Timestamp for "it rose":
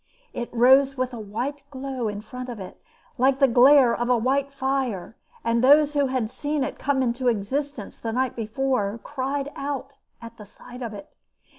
0.33-0.97